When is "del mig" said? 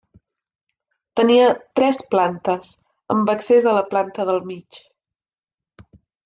4.31-4.81